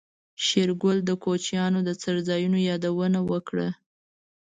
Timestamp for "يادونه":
2.69-3.19